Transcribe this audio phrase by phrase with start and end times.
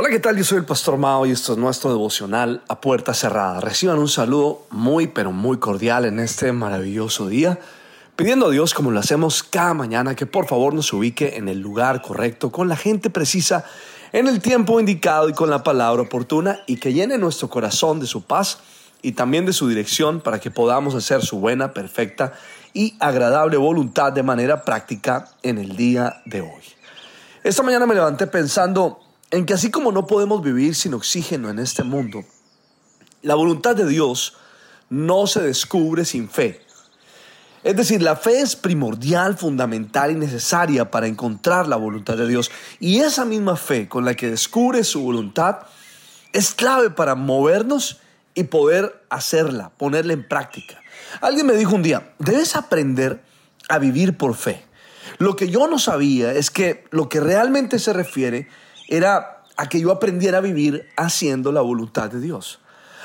[0.00, 0.36] Hola, ¿qué tal?
[0.36, 3.60] Yo soy el Pastor Mao y esto es nuestro devocional a puerta cerrada.
[3.60, 7.58] Reciban un saludo muy, pero muy cordial en este maravilloso día,
[8.14, 11.58] pidiendo a Dios, como lo hacemos cada mañana, que por favor nos ubique en el
[11.58, 13.64] lugar correcto, con la gente precisa,
[14.12, 18.06] en el tiempo indicado y con la palabra oportuna, y que llene nuestro corazón de
[18.06, 18.60] su paz
[19.02, 22.34] y también de su dirección para que podamos hacer su buena, perfecta
[22.72, 26.62] y agradable voluntad de manera práctica en el día de hoy.
[27.42, 31.58] Esta mañana me levanté pensando en que así como no podemos vivir sin oxígeno en
[31.58, 32.24] este mundo,
[33.22, 34.36] la voluntad de Dios
[34.88, 36.62] no se descubre sin fe.
[37.64, 42.50] Es decir, la fe es primordial, fundamental y necesaria para encontrar la voluntad de Dios.
[42.78, 45.58] Y esa misma fe con la que descubre su voluntad
[46.32, 47.98] es clave para movernos
[48.34, 50.80] y poder hacerla, ponerla en práctica.
[51.20, 53.22] Alguien me dijo un día, debes aprender
[53.68, 54.64] a vivir por fe.
[55.18, 58.48] Lo que yo no sabía es que lo que realmente se refiere
[58.88, 62.60] era a que yo aprendiera a vivir haciendo la voluntad de Dios.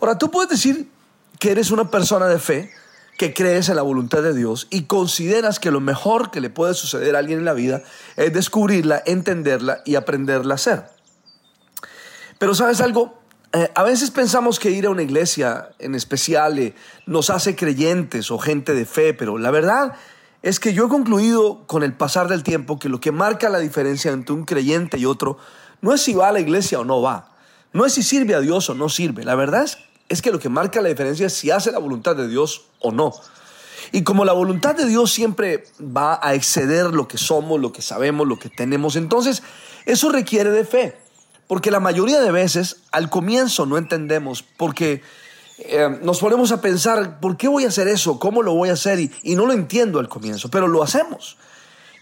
[0.00, 0.90] Ahora, tú puedes decir
[1.38, 2.70] que eres una persona de fe,
[3.18, 6.74] que crees en la voluntad de Dios y consideras que lo mejor que le puede
[6.74, 7.82] suceder a alguien en la vida
[8.16, 10.84] es descubrirla, entenderla y aprenderla a hacer.
[12.38, 13.18] Pero sabes algo,
[13.52, 16.74] eh, a veces pensamos que ir a una iglesia en especial eh,
[17.06, 19.94] nos hace creyentes o gente de fe, pero la verdad
[20.44, 23.60] es que yo he concluido con el pasar del tiempo que lo que marca la
[23.60, 25.38] diferencia entre un creyente y otro
[25.80, 27.30] no es si va a la iglesia o no va.
[27.72, 29.24] No es si sirve a Dios o no sirve.
[29.24, 29.66] La verdad
[30.10, 32.92] es, que lo que marca la diferencia es si hace la voluntad de Dios o
[32.92, 33.14] no.
[33.90, 37.80] Y como la voluntad de Dios siempre va a exceder lo que somos, lo que
[37.80, 39.42] sabemos, lo que tenemos, entonces
[39.86, 40.94] eso requiere de fe.
[41.46, 45.00] Porque la mayoría de veces al comienzo no entendemos, porque
[45.58, 48.18] eh, nos ponemos a pensar, ¿por qué voy a hacer eso?
[48.18, 48.98] ¿Cómo lo voy a hacer?
[49.00, 51.36] y no lo entiendo al comienzo, pero lo hacemos.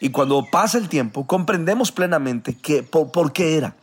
[0.03, 3.77] Y cuando pasa el tiempo, comprendemos plenamente que, por, qué era.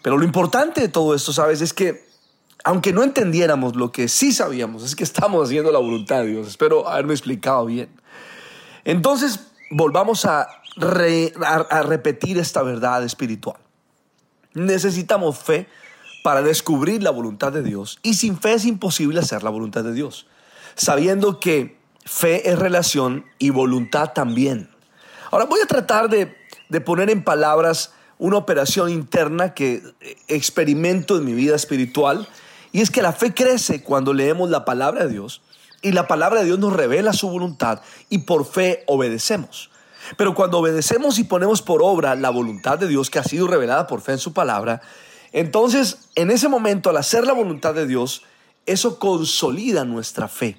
[0.00, 1.60] Pero lo importante de todo esto, ¿sabes?
[1.62, 2.06] Es que
[2.62, 6.46] aunque no entendiéramos lo que sí sabíamos, es que estamos haciendo la voluntad de Dios.
[6.46, 7.88] Espero haberme explicado bien.
[8.84, 10.46] Entonces, volvamos a,
[11.48, 13.58] a repetir esta verdad espiritual.
[14.54, 15.66] Necesitamos fe
[16.26, 19.92] para descubrir la voluntad de Dios y sin fe es imposible hacer la voluntad de
[19.92, 20.26] Dios,
[20.74, 24.68] sabiendo que fe es relación y voluntad también.
[25.30, 26.34] Ahora voy a tratar de,
[26.80, 29.84] poner en palabras una operación interna que
[30.26, 32.26] experimento en mi vida espiritual
[32.72, 35.42] y es que la fe crece cuando leemos la palabra de Dios
[35.80, 39.70] y la palabra de Dios nos revela su voluntad y por fe obedecemos.
[40.16, 43.86] Pero cuando obedecemos y ponemos por obra la voluntad de Dios que ha sido revelada
[43.86, 44.82] por fe en su palabra,
[45.32, 48.22] entonces en ese momento al hacer la voluntad de Dios,
[48.66, 50.56] eso consolida nuestra fe,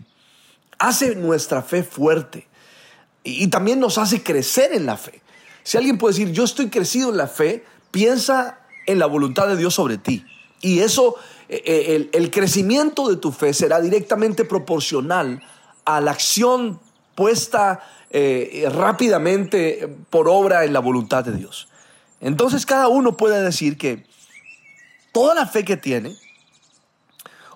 [0.80, 2.48] hace nuestra fe fuerte
[3.24, 5.22] y, también nos hace crecer en la fe.
[5.64, 9.58] Si alguien puede decir, yo estoy crecido en la fe, piensa en la voluntad de
[9.58, 10.26] Dios sobre ti.
[10.62, 11.16] Y eso,
[11.50, 15.44] eh, eh, el, crecimiento de tu fe será directamente proporcional
[15.84, 16.80] a la acción
[17.16, 21.68] puesta eh, rápidamente por obra en la voluntad de Dios.
[22.22, 24.06] Entonces cada uno puede decir que
[25.18, 26.16] toda la fe que tiene,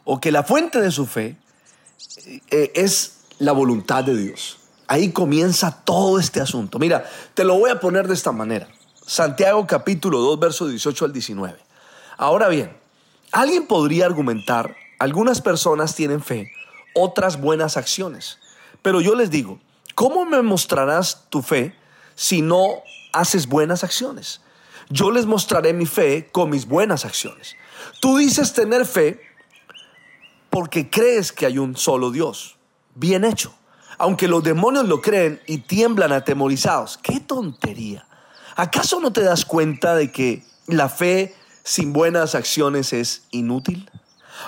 [0.03, 1.37] o que la fuente de su fe,
[2.49, 4.57] es la voluntad de Dios.
[4.87, 6.79] Ahí comienza todo este asunto.
[6.79, 8.67] Mira, te lo voy a poner de esta manera.
[9.05, 11.59] Santiago capítulo 2, verso 18 al 19.
[12.17, 12.75] Ahora bien,
[13.31, 16.51] alguien podría argumentar, algunas personas tienen fe,
[16.95, 18.39] otras buenas acciones.
[18.81, 19.59] Pero yo les digo,
[19.93, 21.75] ¿cómo me mostrarás tu fe
[22.15, 22.81] si no
[23.13, 24.41] haces buenas acciones?
[24.91, 27.55] Yo les mostraré mi fe con mis buenas acciones.
[27.99, 29.21] Tú dices tener fe
[30.49, 32.57] porque crees que hay un solo Dios.
[32.95, 33.53] Bien hecho
[34.01, 36.97] aunque los demonios lo creen y tiemblan atemorizados.
[37.03, 38.07] ¡Qué tontería!
[38.55, 43.91] ¿Acaso no te das cuenta de que la fe sin buenas acciones es inútil?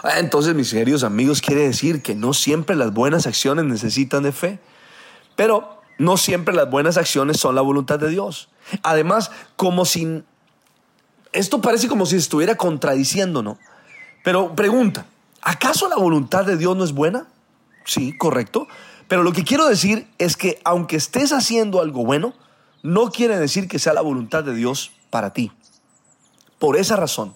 [0.01, 4.31] Ah, entonces, mis queridos amigos, quiere decir que no siempre las buenas acciones necesitan de
[4.31, 4.59] fe.
[5.35, 8.50] Pero no siempre las buenas acciones son la voluntad de Dios.
[8.81, 10.23] Además, como si...
[11.33, 13.57] Esto parece como si estuviera contradiciendo, ¿no?
[14.24, 15.06] Pero pregunta,
[15.41, 17.27] ¿acaso la voluntad de Dios no es buena?
[17.85, 18.68] Sí, correcto.
[19.07, 22.33] Pero lo que quiero decir es que aunque estés haciendo algo bueno,
[22.83, 25.51] no quiere decir que sea la voluntad de Dios para ti.
[26.59, 27.33] Por esa razón,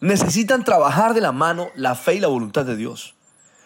[0.00, 3.14] necesitan trabajar de la mano la fe y la voluntad de Dios.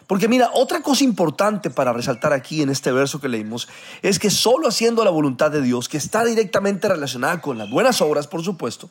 [0.07, 3.67] Porque mira, otra cosa importante para resaltar aquí en este verso que leímos
[4.01, 8.01] es que solo haciendo la voluntad de Dios, que está directamente relacionada con las buenas
[8.01, 8.89] obras, por supuesto,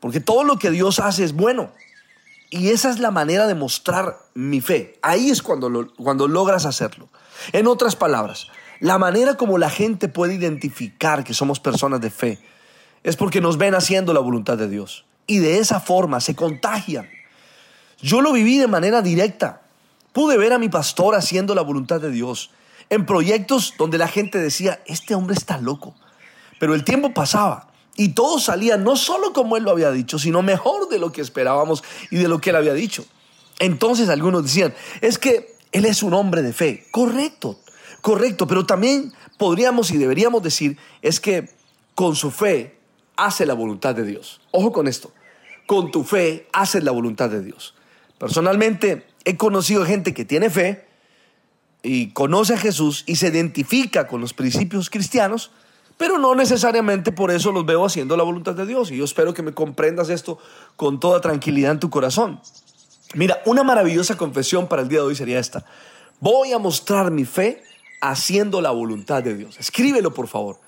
[0.00, 1.70] porque todo lo que Dios hace es bueno.
[2.50, 4.98] Y esa es la manera de mostrar mi fe.
[5.02, 7.08] Ahí es cuando, cuando logras hacerlo.
[7.52, 8.48] En otras palabras,
[8.80, 12.38] la manera como la gente puede identificar que somos personas de fe
[13.02, 15.04] es porque nos ven haciendo la voluntad de Dios.
[15.26, 17.08] Y de esa forma se contagian.
[18.00, 19.62] Yo lo viví de manera directa.
[20.12, 22.50] Pude ver a mi pastor haciendo la voluntad de Dios
[22.90, 25.94] en proyectos donde la gente decía, este hombre está loco.
[26.60, 30.42] Pero el tiempo pasaba y todo salía no solo como él lo había dicho, sino
[30.42, 33.04] mejor de lo que esperábamos y de lo que él había dicho.
[33.58, 36.86] Entonces algunos decían, es que él es un hombre de fe.
[36.90, 37.60] Correcto,
[38.00, 41.50] correcto, pero también podríamos y deberíamos decir, es que
[41.94, 42.78] con su fe
[43.16, 44.40] hace la voluntad de Dios.
[44.50, 45.12] Ojo con esto,
[45.66, 47.74] con tu fe haces la voluntad de Dios.
[48.18, 50.86] Personalmente, he conocido gente que tiene fe
[51.82, 55.50] y conoce a Jesús y se identifica con los principios cristianos,
[55.96, 58.90] pero no necesariamente por eso los veo haciendo la voluntad de Dios.
[58.90, 60.38] Y yo espero que me comprendas esto
[60.76, 62.40] con toda tranquilidad en tu corazón.
[63.14, 65.64] Mira, una maravillosa confesión para el día de hoy sería esta.
[66.20, 67.62] Voy a mostrar mi fe
[68.00, 69.56] haciendo la voluntad de Dios.
[69.58, 70.58] Escríbelo, por favor.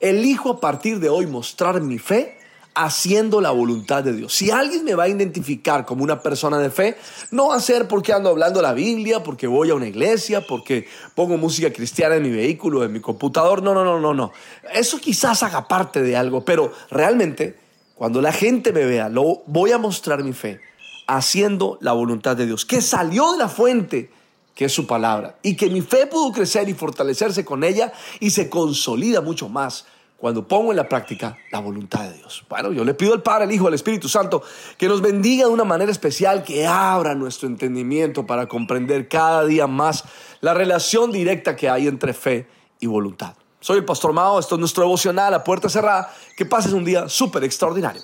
[0.00, 2.38] Elijo a partir de hoy mostrar mi fe
[2.74, 4.34] haciendo la voluntad de Dios.
[4.34, 6.96] Si alguien me va a identificar como una persona de fe,
[7.30, 10.86] no va a ser porque ando hablando la Biblia, porque voy a una iglesia, porque
[11.14, 13.62] pongo música cristiana en mi vehículo, en mi computador.
[13.62, 14.32] No, no, no, no, no.
[14.72, 17.56] Eso quizás haga parte de algo, pero realmente
[17.94, 20.60] cuando la gente me vea, lo voy a mostrar mi fe
[21.06, 24.10] haciendo la voluntad de Dios, que salió de la fuente
[24.54, 28.30] que es su palabra, y que mi fe pudo crecer y fortalecerse con ella y
[28.30, 29.84] se consolida mucho más
[30.24, 32.46] cuando pongo en la práctica la voluntad de Dios.
[32.48, 34.42] Bueno, yo le pido al Padre, al Hijo, al Espíritu Santo
[34.78, 39.66] que nos bendiga de una manera especial, que abra nuestro entendimiento para comprender cada día
[39.66, 40.02] más
[40.40, 42.48] la relación directa que hay entre fe
[42.80, 43.34] y voluntad.
[43.60, 46.10] Soy el Pastor Mao, esto es nuestro devocional a puerta cerrada.
[46.38, 48.00] Que pases un día súper extraordinario.